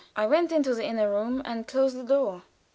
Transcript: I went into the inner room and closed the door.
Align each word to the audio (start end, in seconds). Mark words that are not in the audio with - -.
I 0.15 0.25
went 0.25 0.51
into 0.51 0.73
the 0.73 0.83
inner 0.83 1.11
room 1.11 1.43
and 1.45 1.67
closed 1.67 1.95
the 1.95 2.01
door. 2.03 2.41